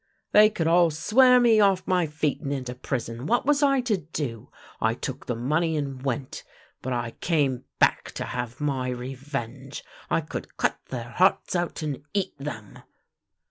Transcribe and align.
They 0.31 0.49
could 0.49 0.65
all 0.65 0.89
swear 0.89 1.39
me 1.39 1.59
off 1.59 1.85
my 1.85 2.07
feet 2.07 2.41
and 2.41 2.51
into 2.51 2.73
prison— 2.73 3.27
what 3.27 3.45
was 3.45 3.61
I 3.61 3.81
to 3.81 3.97
do? 3.97 4.49
I 4.81 4.95
took 4.95 5.27
the 5.27 5.35
money 5.35 5.77
and 5.77 6.01
went. 6.01 6.43
But 6.81 6.91
I 6.93 7.11
came 7.21 7.65
back 7.77 8.09
to 8.13 8.23
have 8.25 8.59
my 8.59 8.89
revenge. 8.89 9.83
I 10.09 10.21
could 10.21 10.57
cut 10.57 10.79
their 10.89 11.09
hearts 11.11 11.55
out 11.55 11.83
and 11.83 12.03
eat 12.15 12.33
them." 12.39 12.79